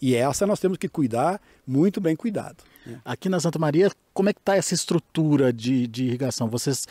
E 0.00 0.16
essa 0.16 0.46
nós 0.46 0.58
temos 0.58 0.78
que 0.78 0.88
cuidar, 0.88 1.40
muito 1.66 2.00
bem 2.00 2.16
cuidado. 2.16 2.64
Né? 2.84 3.00
Aqui 3.04 3.28
na 3.28 3.38
Santa 3.38 3.58
Maria, 3.58 3.90
como 4.12 4.28
é 4.28 4.32
que 4.32 4.40
está 4.40 4.56
essa 4.56 4.74
estrutura 4.74 5.52
de, 5.52 5.86
de 5.86 6.06
irrigação? 6.06 6.48
Vocês 6.48 6.88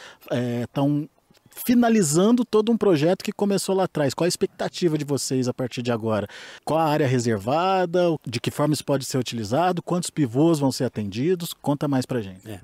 estão 0.62 1.04
é, 1.04 1.21
finalizando 1.54 2.44
todo 2.46 2.72
um 2.72 2.78
projeto 2.78 3.24
que 3.24 3.32
começou 3.32 3.76
lá 3.76 3.84
atrás. 3.84 4.14
Qual 4.14 4.26
a 4.26 4.28
expectativa 4.28 4.98
de 4.98 5.06
vocês 5.06 5.48
a 5.48 5.54
partir 5.54 5.82
de 5.82 5.92
agora? 5.92 6.28
Qual 6.66 6.80
a 6.80 6.86
área 6.86 7.08
reservada? 7.08 8.16
De 8.26 8.40
que 8.40 8.50
forma 8.50 8.74
isso 8.74 8.86
pode 8.86 9.06
ser 9.06 9.18
utilizado? 9.18 9.84
Quantos 9.84 10.10
pivôs 10.10 10.60
vão 10.60 10.72
ser 10.72 10.86
atendidos? 10.86 11.54
Conta 11.54 11.88
mais 11.88 12.06
para 12.06 12.22
gente. 12.22 12.50
É. 12.50 12.62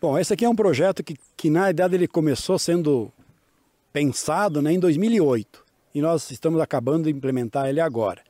Bom, 0.00 0.18
esse 0.18 0.32
aqui 0.32 0.44
é 0.44 0.48
um 0.48 0.56
projeto 0.56 1.02
que, 1.02 1.16
que 1.36 1.50
na 1.50 1.64
verdade 1.64 1.94
ele 1.94 2.06
começou 2.06 2.58
sendo 2.58 3.10
pensado 3.92 4.62
né, 4.62 4.72
em 4.72 4.78
2008 4.78 5.64
e 5.94 6.00
nós 6.00 6.30
estamos 6.30 6.60
acabando 6.60 7.04
de 7.04 7.10
implementar 7.10 7.68
ele 7.68 7.80
agora. 7.80 8.22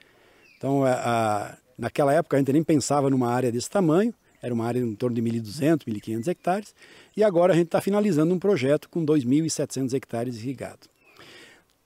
Então, 0.56 0.84
a, 0.84 0.92
a, 0.92 1.56
naquela 1.76 2.12
época 2.12 2.36
a 2.36 2.40
gente 2.40 2.52
nem 2.52 2.62
pensava 2.62 3.10
numa 3.10 3.30
área 3.30 3.52
desse 3.52 3.68
tamanho, 3.68 4.14
era 4.42 4.52
uma 4.52 4.66
área 4.66 4.80
em 4.80 4.94
torno 4.94 5.16
de 5.16 5.22
1.200, 5.22 5.84
1.500 5.84 6.28
hectares, 6.28 6.74
e 7.16 7.24
agora 7.24 7.52
a 7.52 7.56
gente 7.56 7.66
está 7.66 7.80
finalizando 7.80 8.34
um 8.34 8.38
projeto 8.38 8.88
com 8.88 9.04
2.700 9.04 9.94
hectares 9.94 10.36
irrigados. 10.36 10.88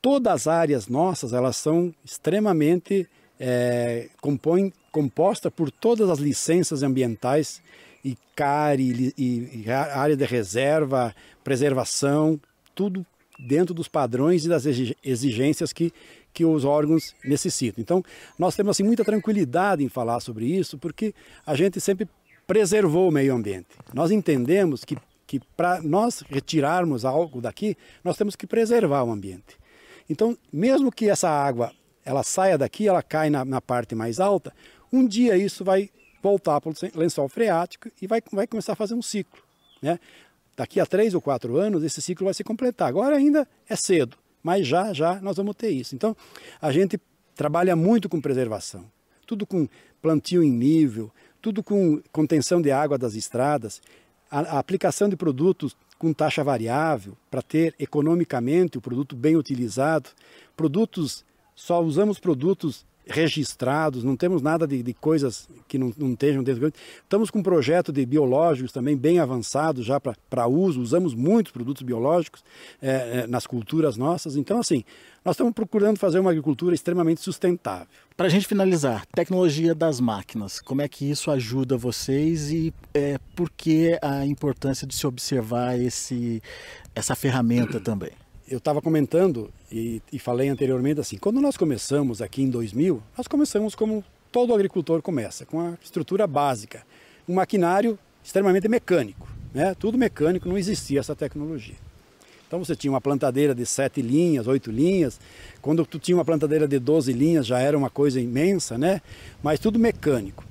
Todas 0.01 0.33
as 0.33 0.47
áreas 0.47 0.89
nossas, 0.89 1.33
elas 1.33 1.57
são 1.57 1.95
extremamente 2.05 3.09
é, 3.39 4.09
compõem, 4.21 4.73
composta 4.91 5.51
por 5.51 5.71
todas 5.71 6.11
as 6.11 6.19
licenças 6.19 6.83
ambientais, 6.83 7.63
e 8.05 8.17
CARI, 8.35 9.15
e, 9.17 9.63
e 9.65 9.71
área 9.71 10.17
de 10.17 10.25
reserva, 10.25 11.15
preservação, 11.45 12.41
tudo 12.75 13.07
dentro 13.39 13.75
dos 13.75 13.89
padrões 13.89 14.45
e 14.45 14.49
das 14.49 14.65
exigências 14.67 15.73
que, 15.73 15.93
que 16.33 16.45
os 16.45 16.65
órgãos 16.65 17.15
necessitam. 17.25 17.81
Então, 17.81 18.05
nós 18.39 18.55
temos 18.55 18.73
assim, 18.73 18.83
muita 18.83 19.05
tranquilidade 19.05 19.83
em 19.85 19.89
falar 19.89 20.21
sobre 20.21 20.47
isso, 20.47 20.79
porque 20.79 21.15
a 21.47 21.55
gente 21.55 21.81
sempre 21.81 22.09
preservou 22.53 23.09
o 23.09 23.11
meio 23.11 23.35
ambiente. 23.35 23.69
Nós 23.95 24.11
entendemos 24.11 24.85
que, 24.85 24.99
que 25.27 25.41
para 25.57 25.81
nós 25.81 26.23
retirarmos 26.29 27.03
algo 27.03 27.41
daqui, 27.41 27.79
nós 28.05 28.15
temos 28.15 28.37
que 28.37 28.47
preservar 28.47 29.05
o 29.05 29.11
ambiente. 29.11 29.57
Então, 30.07 30.37
mesmo 30.53 30.93
que 30.93 31.09
essa 31.09 31.31
água 31.31 31.73
ela 32.05 32.23
saia 32.23 32.59
daqui, 32.59 32.87
ela 32.87 33.03
cai 33.03 33.31
na, 33.31 33.43
na 33.43 33.59
parte 33.63 33.95
mais 33.95 34.21
alta, 34.21 34.53
um 34.93 35.07
dia 35.07 35.35
isso 35.35 35.65
vai 35.65 35.89
voltar 36.23 36.61
para 36.61 36.69
o 36.69 36.75
lençol 36.95 37.27
freático 37.27 37.89
e 38.03 38.07
vai, 38.07 38.21
vai 38.31 38.47
começar 38.47 38.75
a 38.75 38.77
fazer 38.77 38.93
um 38.93 39.01
ciclo. 39.01 39.43
Né? 39.81 39.99
Daqui 40.55 40.79
a 40.79 40.85
três 40.85 41.15
ou 41.15 41.23
quatro 41.23 41.57
anos, 41.57 41.83
esse 41.83 42.03
ciclo 42.03 42.27
vai 42.27 42.35
se 42.35 42.45
completar. 42.45 42.87
Agora 42.87 43.17
ainda 43.17 43.49
é 43.67 43.77
cedo, 43.77 44.19
mas 44.43 44.67
já, 44.67 44.93
já 44.93 45.19
nós 45.23 45.39
vamos 45.39 45.57
ter 45.57 45.71
isso. 45.71 45.95
Então, 45.95 46.15
a 46.61 46.71
gente 46.71 47.01
trabalha 47.35 47.75
muito 47.75 48.11
com 48.11 48.21
preservação, 48.21 48.85
tudo 49.27 49.47
com 49.47 49.67
plantio 50.03 50.43
em 50.43 50.51
nível, 50.51 51.11
tudo 51.43 51.63
com 51.63 52.01
contenção 52.13 52.63
de 52.63 52.71
água 52.71 52.97
das 52.97 53.15
estradas, 53.15 53.83
a, 54.31 54.41
a 54.41 54.59
aplicação 54.61 55.09
de 55.09 55.17
produtos 55.17 55.77
com 55.99 56.13
taxa 56.13 56.43
variável 56.43 57.17
para 57.29 57.43
ter 57.43 57.75
economicamente 57.79 58.79
o 58.79 58.81
produto 58.81 59.17
bem 59.17 59.37
utilizado, 59.37 60.11
produtos 60.57 61.25
só 61.55 61.83
usamos 61.83 62.19
produtos 62.19 62.87
registrados, 63.07 64.05
não 64.05 64.17
temos 64.17 64.43
nada 64.43 64.67
de, 64.67 64.83
de 64.83 64.95
coisas 64.95 65.49
que 65.67 65.79
não, 65.79 65.93
não 65.97 66.13
estejam 66.13 66.43
dentro. 66.43 66.73
Estamos 67.03 67.31
com 67.31 67.41
um 67.41 67.43
projeto 67.43 67.93
de 67.93 68.05
biológicos 68.07 68.73
também 68.73 68.97
bem 68.97 69.19
avançado 69.19 69.83
já 69.83 70.01
para 70.01 70.47
uso, 70.47 70.81
usamos 70.81 71.15
muitos 71.15 71.53
produtos 71.53 71.83
biológicos 71.83 72.45
é, 72.81 73.23
é, 73.23 73.27
nas 73.27 73.47
culturas 73.47 73.97
nossas. 73.97 74.37
Então, 74.37 74.61
assim, 74.61 74.85
nós 75.25 75.35
estamos 75.35 75.53
procurando 75.53 75.99
fazer 75.99 76.19
uma 76.19 76.31
agricultura 76.31 76.75
extremamente 76.75 77.21
sustentável. 77.21 77.87
Para 78.17 78.27
a 78.27 78.31
gente 78.31 78.47
finalizar, 78.47 79.07
tecnologia 79.07 79.75
das 79.75 79.99
máquinas, 79.99 80.61
como 80.61 80.83
é 80.83 80.89
que 80.89 81.11
isso 81.11 81.31
ajuda 81.31 81.77
vocês 81.77 82.51
e 82.51 82.73
é, 82.95 83.19
por 83.35 83.51
que 83.51 83.99
a 84.03 84.25
importância 84.27 84.87
de 84.87 84.95
se 84.95 85.07
observar 85.07 85.79
esse, 85.79 86.43
essa 86.95 87.15
ferramenta 87.15 87.81
também? 87.81 88.11
Eu 88.53 88.59
estava 88.59 88.83
comentando 88.83 89.51
e, 89.71 90.03
e, 90.13 90.19
falei 90.19 90.49
anteriormente 90.49 91.01
assim, 91.01 91.17
quando 91.17 91.41
nós 91.41 91.57
começamos 91.57 92.21
aqui 92.21 92.43
em 92.43 92.51
2000, 92.51 93.03
nós 93.17 93.27
começamos 93.27 93.75
como 93.75 94.05
todo 94.31 94.53
agricultor 94.53 95.01
começa, 95.01 95.47
com 95.47 95.59
a 95.59 95.75
estrutura 95.83 96.27
básica, 96.27 96.83
um 97.27 97.35
maquinário 97.35 97.99
extremamente 98.23 98.69
mecânico, 98.69 99.27
né? 99.55 99.75
tudo 99.79 99.97
mecânico, 99.97 100.49
não 100.49 100.59
existia 100.59 101.01
essa 101.01 101.17
tecnologia. 101.17 101.77
Então 102.47 102.63
você 102.63 102.77
tinha 102.77 102.91
uma 102.91 103.01
plantadeira 103.01 103.55
de 103.55 103.65
sete 103.65 104.03
linhas, 104.03 104.47
oito 104.47 104.71
linhas, 104.71 105.19
quando 105.63 105.87
tu 105.87 105.99
tinha 105.99 106.17
uma 106.17 106.25
plantadeira 106.25 106.69
de 106.69 106.79
12 106.79 107.11
linhas 107.11 107.47
já 107.47 107.59
era 107.59 107.77
uma 107.77 107.89
coisa 107.89 108.21
imensa, 108.21 108.77
né? 108.77 109.01
mas 109.43 109.59
tudo 109.59 109.79
mecânico. 109.79 110.45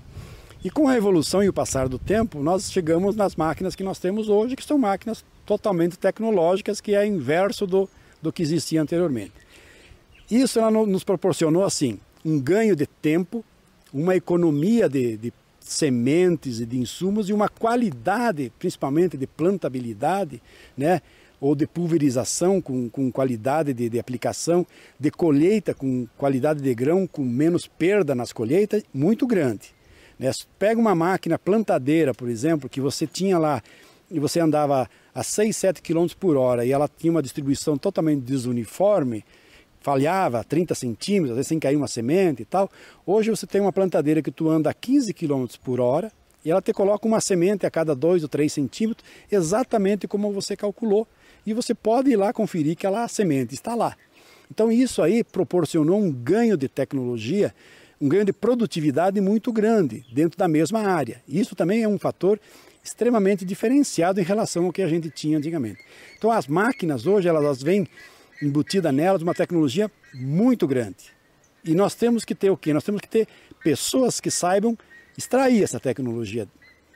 E 0.64 0.72
com 0.72 0.88
a 0.88 0.98
evolução 0.98 1.44
e 1.44 1.50
o 1.50 1.54
passar 1.54 1.88
do 1.88 2.00
tempo, 2.00 2.42
nós 2.42 2.72
chegamos 2.72 3.16
nas 3.16 3.36
máquinas 3.36 3.76
que 3.76 3.84
nós 3.84 4.00
temos 4.00 4.28
hoje, 4.28 4.56
que 4.56 4.64
são 4.64 4.80
máquinas 4.80 5.24
totalmente 5.52 6.00
tecnológicas, 6.00 6.80
que 6.80 6.96
é 6.96 7.06
inverso 7.06 7.68
do, 7.68 7.90
do 8.22 8.32
que 8.32 8.42
existia 8.42 8.82
anteriormente. 8.82 9.34
Isso 10.30 10.62
nos 10.72 11.04
proporcionou 11.04 11.66
assim 11.66 12.00
um 12.24 12.40
ganho 12.40 12.74
de 12.74 12.88
tempo, 12.88 13.44
uma 13.94 14.16
economia 14.16 14.88
de, 14.88 15.18
de 15.18 15.34
sementes 15.60 16.62
e 16.62 16.66
de 16.66 16.80
insumos 16.80 17.28
e 17.28 17.34
uma 17.34 17.50
qualidade, 17.50 18.50
principalmente 18.58 19.18
de 19.18 19.28
plantabilidade, 19.28 20.42
né? 20.78 21.02
ou 21.42 21.54
de 21.54 21.68
pulverização 21.68 22.62
com, 22.62 22.90
com 22.90 23.12
qualidade 23.12 23.74
de, 23.74 23.90
de, 23.90 24.00
aplicação, 24.00 24.66
de 24.98 25.12
colheita 25.12 25.74
com 25.74 26.08
qualidade 26.18 26.62
de 26.62 26.74
grão, 26.74 27.06
com 27.06 27.24
menos 27.24 27.68
perda 27.68 28.16
nas 28.16 28.32
colheitas, 28.32 28.84
muito 28.94 29.28
grande. 29.28 29.74
Né? 30.18 30.32
Pega 30.58 30.80
uma 30.80 30.96
máquina 30.96 31.38
plantadeira, 31.38 32.14
por 32.14 32.30
exemplo, 32.30 32.70
que 32.70 32.80
você 32.80 33.06
tinha 33.06 33.38
lá 33.38 33.62
e 34.10 34.20
você 34.20 34.40
andava 34.40 34.88
a 35.14 35.24
6, 35.24 35.56
7 35.56 35.82
km 35.82 36.08
por 36.20 36.38
hora 36.38 36.66
e 36.66 36.72
ela 36.72 36.88
tinha 36.88 37.12
uma 37.12 37.22
distribuição 37.22 37.78
totalmente 37.78 38.22
desuniforme, 38.22 39.24
falhava 39.82 40.44
30 40.44 40.74
centímetros, 40.76 41.32
às 41.32 41.36
vezes 41.38 41.48
sem 41.48 41.60
cair 41.60 41.76
uma 41.76 41.88
semente 41.88 42.44
e 42.44 42.46
tal. 42.46 42.70
Hoje 43.06 43.30
você 43.30 43.46
tem 43.46 43.60
uma 43.60 43.74
plantadeira 43.74 44.22
que 44.22 44.32
tu 44.32 44.50
anda 44.50 44.70
a 44.70 44.74
15 44.74 45.14
km 45.14 45.46
por 45.64 45.80
hora 45.80 46.12
e 46.44 46.52
ela 46.52 46.62
te 46.62 46.74
coloca 46.74 47.08
uma 47.08 47.22
semente 47.22 47.66
a 47.66 47.72
cada 47.72 47.94
2 47.94 48.24
ou 48.24 48.30
3 48.30 48.52
centímetros, 48.52 49.08
exatamente 49.32 50.08
como 50.08 50.32
você 50.32 50.56
calculou. 50.56 51.08
E 51.46 51.54
você 51.54 51.74
pode 51.74 52.12
ir 52.12 52.16
lá 52.16 52.32
conferir 52.32 52.76
que 52.76 52.86
ela, 52.86 53.04
a 53.04 53.08
semente 53.08 53.54
está 53.54 53.76
lá. 53.76 53.96
Então 54.50 54.72
isso 54.72 55.02
aí 55.02 55.24
proporcionou 55.24 56.00
um 56.00 56.12
ganho 56.12 56.58
de 56.58 56.68
tecnologia, 56.68 57.54
um 58.00 58.10
ganho 58.10 58.26
de 58.26 58.34
produtividade 58.34 59.22
muito 59.22 59.52
grande 59.52 60.04
dentro 60.12 60.38
da 60.38 60.48
mesma 60.48 60.82
área. 60.82 61.22
Isso 61.28 61.56
também 61.56 61.84
é 61.84 61.88
um 61.88 61.98
fator 61.98 62.40
extremamente 62.84 63.46
diferenciado 63.46 64.20
em 64.20 64.24
relação 64.24 64.66
ao 64.66 64.72
que 64.72 64.82
a 64.82 64.88
gente 64.88 65.10
tinha 65.10 65.38
antigamente. 65.38 65.80
Então 66.18 66.32
as 66.32 66.48
máquinas 66.48 67.06
hoje 67.06 67.28
elas 67.28 67.62
vêm 67.62 67.88
embutida 68.42 68.92
nelas 68.92 69.22
uma 69.22 69.34
tecnologia 69.34 69.90
muito 70.14 70.68
grande. 70.68 71.14
E 71.64 71.76
nós 71.76 71.94
temos 71.94 72.26
que 72.26 72.34
ter 72.34 72.50
o 72.50 72.58
quê? 72.58 72.74
Nós 72.74 72.84
temos 72.84 73.02
que 73.02 73.08
ter 73.08 73.28
pessoas 73.64 74.20
que 74.20 74.32
saibam 74.32 74.76
extrair 75.18 75.64
essa 75.64 75.80
tecnologia 75.80 76.48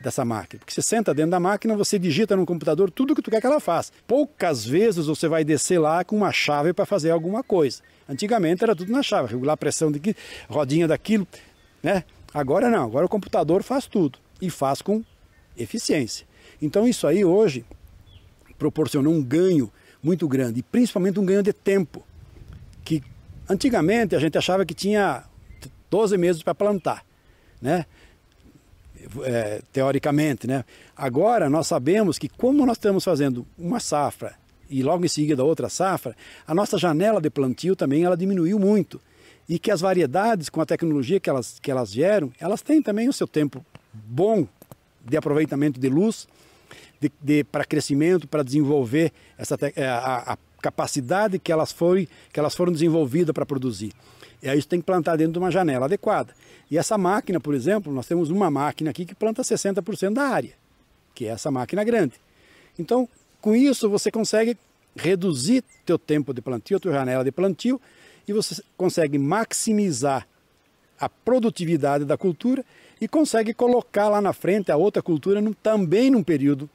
dessa 0.01 0.25
máquina. 0.25 0.59
Porque 0.59 0.73
você 0.73 0.81
senta 0.81 1.13
dentro 1.13 1.31
da 1.31 1.39
máquina, 1.39 1.75
você 1.75 1.99
digita 1.99 2.35
no 2.35 2.45
computador 2.45 2.89
tudo 2.89 3.13
o 3.13 3.15
que 3.15 3.21
tu 3.21 3.29
quer 3.29 3.39
que 3.39 3.47
ela 3.47 3.59
faça. 3.59 3.91
Poucas 4.07 4.65
vezes 4.65 5.05
você 5.05 5.27
vai 5.27 5.43
descer 5.43 5.79
lá 5.79 6.03
com 6.03 6.17
uma 6.17 6.31
chave 6.31 6.73
para 6.73 6.85
fazer 6.85 7.11
alguma 7.11 7.43
coisa. 7.43 7.81
Antigamente 8.09 8.63
era 8.63 8.75
tudo 8.75 8.91
na 8.91 9.03
chave, 9.03 9.31
regular 9.31 9.53
a 9.53 9.57
pressão 9.57 9.91
daqui, 9.91 10.15
rodinha 10.49 10.87
daquilo, 10.87 11.27
né? 11.81 12.03
Agora 12.33 12.69
não, 12.69 12.83
agora 12.83 13.05
o 13.05 13.09
computador 13.09 13.63
faz 13.63 13.87
tudo 13.87 14.19
e 14.41 14.49
faz 14.49 14.81
com 14.81 15.03
eficiência. 15.57 16.25
Então 16.61 16.87
isso 16.87 17.07
aí 17.07 17.23
hoje 17.23 17.65
proporcionou 18.57 19.13
um 19.13 19.23
ganho 19.23 19.71
muito 20.01 20.27
grande, 20.27 20.59
e 20.59 20.63
principalmente 20.63 21.19
um 21.19 21.25
ganho 21.25 21.41
de 21.41 21.51
tempo, 21.51 22.03
que 22.83 23.01
antigamente 23.49 24.15
a 24.15 24.19
gente 24.19 24.37
achava 24.37 24.65
que 24.65 24.73
tinha 24.73 25.23
12 25.89 26.17
meses 26.17 26.43
para 26.43 26.53
plantar, 26.53 27.03
né? 27.61 27.85
É, 29.23 29.61
teoricamente, 29.71 30.47
né? 30.47 30.63
Agora 30.95 31.49
nós 31.49 31.67
sabemos 31.67 32.17
que 32.17 32.27
como 32.27 32.65
nós 32.65 32.77
estamos 32.77 33.03
fazendo 33.03 33.45
uma 33.57 33.79
safra 33.79 34.35
e 34.69 34.81
logo 34.81 35.05
em 35.05 35.07
seguida 35.07 35.43
outra 35.43 35.69
safra, 35.69 36.15
a 36.47 36.55
nossa 36.55 36.77
janela 36.77 37.21
de 37.21 37.29
plantio 37.29 37.75
também 37.75 38.03
ela 38.03 38.17
diminuiu 38.17 38.57
muito 38.57 38.99
e 39.47 39.59
que 39.59 39.69
as 39.69 39.81
variedades 39.81 40.49
com 40.49 40.59
a 40.59 40.65
tecnologia 40.65 41.19
que 41.19 41.29
elas 41.29 41.59
que 41.59 41.69
elas 41.69 41.91
geram, 41.91 42.31
elas 42.39 42.63
têm 42.63 42.81
também 42.81 43.07
o 43.07 43.13
seu 43.13 43.27
tempo 43.27 43.63
bom 43.93 44.47
de 45.05 45.15
aproveitamento 45.15 45.79
de 45.79 45.87
luz, 45.87 46.27
de, 46.99 47.11
de 47.21 47.43
para 47.43 47.63
crescimento, 47.63 48.27
para 48.27 48.43
desenvolver 48.43 49.11
essa, 49.37 49.57
é, 49.75 49.85
a, 49.85 50.33
a, 50.33 50.37
capacidade 50.61 51.37
que 51.37 51.51
elas, 51.51 51.71
foi, 51.71 52.09
que 52.33 52.39
elas 52.39 52.55
foram 52.55 52.71
desenvolvidas 52.71 53.31
para 53.33 53.45
produzir. 53.45 53.93
E 54.41 54.49
aí 54.49 54.57
isso 54.57 54.67
tem 54.67 54.79
que 54.79 54.85
plantar 54.85 55.15
dentro 55.15 55.33
de 55.33 55.39
uma 55.39 55.51
janela 55.51 55.85
adequada. 55.85 56.33
E 56.71 56.77
essa 56.77 56.97
máquina, 56.97 57.39
por 57.39 57.53
exemplo, 57.53 57.93
nós 57.93 58.07
temos 58.07 58.31
uma 58.31 58.49
máquina 58.49 58.89
aqui 58.89 59.05
que 59.05 59.13
planta 59.13 59.43
60% 59.43 60.13
da 60.13 60.23
área, 60.23 60.53
que 61.13 61.25
é 61.25 61.29
essa 61.29 61.51
máquina 61.51 61.83
grande. 61.83 62.13
Então, 62.79 63.07
com 63.39 63.55
isso 63.55 63.87
você 63.87 64.09
consegue 64.09 64.57
reduzir 64.95 65.63
teu 65.85 65.99
tempo 65.99 66.33
de 66.33 66.41
plantio, 66.41 66.79
tua 66.79 66.93
janela 66.93 67.23
de 67.23 67.31
plantio, 67.31 67.79
e 68.27 68.33
você 68.33 68.61
consegue 68.75 69.19
maximizar 69.19 70.27
a 70.99 71.09
produtividade 71.09 72.05
da 72.05 72.17
cultura 72.17 72.65
e 72.99 73.07
consegue 73.07 73.53
colocar 73.53 74.09
lá 74.09 74.21
na 74.21 74.33
frente 74.33 74.71
a 74.71 74.77
outra 74.77 75.01
cultura 75.01 75.41
também 75.61 76.09
num 76.09 76.23
período 76.23 76.69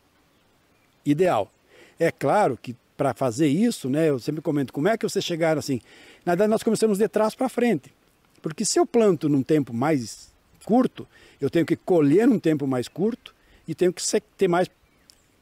ideal. 1.05 1.51
É 1.99 2.11
claro 2.11 2.59
que 2.61 2.77
para 2.97 3.15
fazer 3.15 3.49
isso, 3.49 3.89
né, 3.89 4.11
eu 4.11 4.19
sempre 4.19 4.43
comento, 4.43 4.73
como 4.73 4.89
é 4.89 4.99
que 4.99 5.09
vocês 5.09 5.25
chegaram 5.25 5.59
assim? 5.59 5.81
Na 6.25 6.33
verdade, 6.33 6.51
nós 6.51 6.63
começamos 6.63 6.99
de 6.99 7.09
trás 7.09 7.35
para 7.35 7.49
frente. 7.49 7.93
Porque 8.43 8.65
se 8.65 8.79
eu 8.79 8.87
planto 8.87 9.29
num 9.29 9.43
tempo 9.43 9.73
mais 9.73 10.31
curto, 10.65 11.07
eu 11.41 11.49
tenho 11.49 11.65
que 11.65 11.77
colher 11.77 12.27
num 12.27 12.39
tempo 12.39 12.67
mais 12.67 12.89
curto 12.89 13.35
e 13.67 13.75
tenho 13.75 13.93
que 13.93 14.03
ter 14.37 14.49
mais 14.49 14.69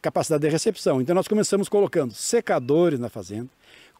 capacidade 0.00 0.42
de 0.42 0.48
recepção. 0.48 1.00
Então 1.00 1.14
nós 1.14 1.26
começamos 1.26 1.68
colocando 1.68 2.14
secadores 2.14 2.98
na 2.98 3.08
fazenda, 3.08 3.48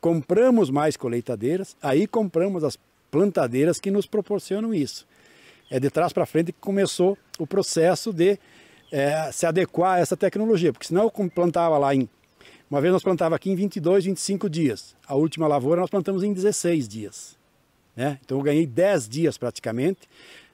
compramos 0.01 0.71
mais 0.71 0.97
colheitadeiras, 0.97 1.77
aí 1.83 2.07
compramos 2.07 2.63
as 2.63 2.79
plantadeiras 3.11 3.81
que 3.81 3.91
nos 3.91 4.07
proporcionam 4.07 4.73
isso. 4.73 5.07
É 5.71 5.79
de 5.79 5.91
trás 5.91 6.13
para 6.13 6.25
frente 6.27 6.53
que 6.53 6.61
começou 6.61 7.17
o 7.39 7.47
processo 7.47 8.13
de 8.13 8.39
é, 8.91 9.31
se 9.33 9.47
adequar 9.47 9.97
a 9.97 9.99
essa 10.01 10.17
tecnologia, 10.17 10.73
porque 10.73 10.87
senão 10.87 11.05
eu 11.05 11.31
plantava 11.31 11.77
lá 11.79 11.95
em. 11.95 12.09
Uma 12.71 12.81
vez 12.81 12.93
nós 12.93 13.03
plantava 13.03 13.37
aqui 13.37 13.51
em 13.51 13.55
22, 13.55 14.05
25 14.05 14.49
dias. 14.49 14.95
A 15.07 15.15
última 15.15 15.47
lavoura 15.47 15.81
nós 15.81 15.91
plantamos 15.91 16.23
em 16.23 16.33
16 16.33 16.87
dias. 16.87 17.37
Né? 17.97 18.19
Então 18.25 18.39
eu 18.39 18.43
ganhei 18.43 18.67
10 18.67 19.09
dias 19.09 19.39
praticamente 19.39 20.09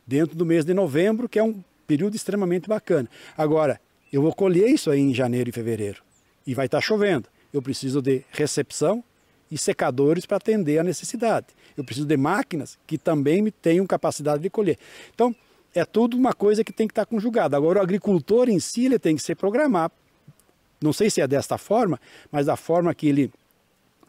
dentro 0.07 0.37
do 0.37 0.47
mês 0.47 0.65
de 0.65 0.73
novembro, 0.73 1.29
que 1.29 1.39
é 1.39 1.43
um 1.43 1.63
período 1.87 2.15
extremamente 2.15 2.69
bacana. 2.69 3.09
Agora, 3.37 3.81
eu 4.13 4.23
vou 4.23 4.33
colher 4.33 4.69
isso 4.69 4.91
aí 4.91 5.01
em 5.01 5.13
janeiro 5.13 5.51
e 5.51 5.53
fevereiro 5.53 6.03
e 6.47 6.55
vai 6.55 6.67
estar 6.67 6.81
chovendo. 6.81 7.29
Eu 7.53 7.61
preciso 7.61 8.01
de 8.01 8.25
recepção 8.31 9.03
e 9.55 9.59
secadores 9.59 10.27
para 10.27 10.39
atender 10.39 10.81
a 10.81 10.83
necessidade. 10.83 11.47
Eu 11.77 11.85
preciso 11.85 12.09
de 12.09 12.17
máquinas 12.17 12.77
que 12.89 12.99
também 12.99 13.49
tenham 13.63 13.87
capacidade 13.87 14.43
de 14.43 14.51
colher. 14.51 14.77
Então, 15.15 15.33
é 15.73 15.85
tudo 15.85 16.17
uma 16.17 16.33
coisa 16.33 16.65
que 16.65 16.73
tem 16.73 16.89
que 16.89 16.91
estar 16.91 17.07
conjugada. 17.07 17.57
Agora, 17.57 17.79
o 17.79 17.83
agricultor 17.83 18.49
em 18.49 18.59
si 18.59 18.87
ele 18.87 18.99
tem 18.99 19.15
que 19.15 19.23
se 19.23 19.33
programar. 19.33 19.93
Não 20.83 20.93
sei 20.93 21.09
se 21.09 21.21
é 21.21 21.27
desta 21.29 21.57
forma, 21.57 22.01
mas 22.33 22.47
da 22.47 22.57
forma 22.57 22.93
que 22.93 23.07
ele, 23.07 23.33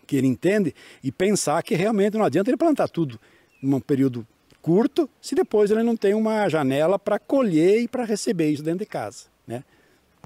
que 0.07 0.15
ele 0.15 0.25
entende 0.25 0.73
e 1.03 1.11
pensar 1.11 1.61
que 1.61 1.75
realmente 1.75 2.17
não 2.17 2.25
adianta 2.25 2.49
ele 2.49 2.57
plantar 2.57 2.89
tudo 2.89 3.19
num 3.61 3.79
período 3.79 4.25
curto 4.63 5.07
se 5.21 5.35
depois 5.35 5.69
ele 5.69 5.83
não 5.83 5.95
tem 5.95 6.15
uma 6.15 6.49
janela 6.49 6.97
para 6.97 7.19
colher 7.19 7.83
e 7.83 7.87
para 7.87 8.03
receber 8.03 8.49
isso 8.49 8.63
dentro 8.63 8.79
de 8.79 8.87
casa. 8.87 9.25
Né? 9.45 9.63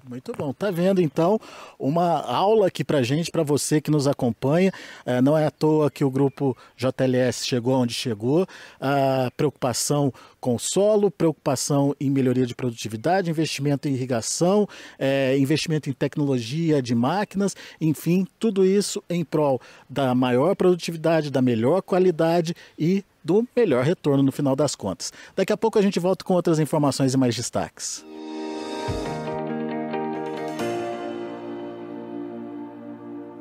Muito 0.08 0.32
bom. 0.38 0.54
Tá 0.54 0.72
vendo 0.72 1.02
então 1.02 1.40
uma 1.78 2.22
aula 2.22 2.68
aqui 2.68 2.84
para 2.84 3.02
gente, 3.02 3.32
para 3.32 3.44
você 3.44 3.82
que 3.82 3.92
nos 3.92 4.08
acompanha. 4.08 4.72
É, 5.06 5.22
não 5.22 5.38
é 5.38 5.46
à 5.46 5.52
toa 5.52 5.90
que 5.90 6.04
o 6.04 6.12
grupo 6.12 6.56
JLS 6.78 7.46
chegou 7.46 7.76
onde 7.76 7.94
chegou. 7.94 8.48
A 8.80 9.32
preocupação 9.36 10.14
com 10.40 10.58
solo, 10.58 11.12
preocupação 11.12 11.96
em 12.00 12.10
melhoria 12.10 12.46
de 12.46 12.56
produtividade, 12.56 13.30
investimento 13.30 13.88
em 13.88 13.94
irrigação, 13.94 14.68
é, 14.98 15.38
investimento 15.38 15.90
em 15.90 15.94
tecnologia 15.94 16.82
de 16.82 16.96
máquinas, 16.96 17.56
enfim, 17.80 18.26
tudo 18.40 18.66
isso 18.66 19.04
em 19.10 19.24
prol 19.24 19.60
da 19.90 20.16
maior 20.16 20.56
produtividade, 20.56 21.30
da 21.30 21.42
melhor 21.42 21.82
qualidade 21.82 22.56
e 22.78 23.04
do 23.24 23.46
melhor 23.56 23.84
retorno 23.84 24.24
no 24.24 24.32
final 24.32 24.56
das 24.56 24.76
contas. 24.76 25.12
Daqui 25.36 25.52
a 25.52 25.58
pouco 25.58 25.78
a 25.78 25.82
gente 25.82 26.00
volta 26.00 26.24
com 26.24 26.34
outras 26.34 26.60
informações 26.60 27.14
e 27.14 27.18
mais 27.18 27.36
destaques. 27.36 28.04